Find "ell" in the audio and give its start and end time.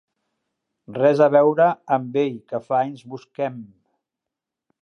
2.23-2.41